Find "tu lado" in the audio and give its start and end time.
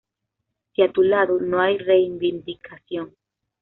0.91-1.39